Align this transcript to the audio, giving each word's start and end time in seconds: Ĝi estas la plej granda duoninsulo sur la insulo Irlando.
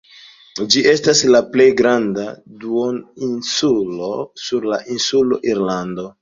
Ĝi 0.75 0.79
estas 0.93 1.19
la 1.35 1.41
plej 1.55 1.67
granda 1.81 2.25
duoninsulo 2.63 4.09
sur 4.47 4.67
la 4.73 4.81
insulo 4.97 5.41
Irlando. 5.53 6.09